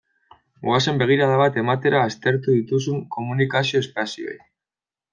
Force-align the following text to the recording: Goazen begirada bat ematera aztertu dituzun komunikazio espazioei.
Goazen 0.67 1.01
begirada 1.01 1.35
bat 1.41 1.59
ematera 1.65 2.01
aztertu 2.07 2.57
dituzun 2.57 3.07
komunikazio 3.19 3.87
espazioei. 3.87 4.39